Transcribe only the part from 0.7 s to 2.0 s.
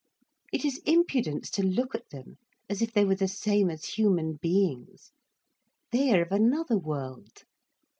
impudence to look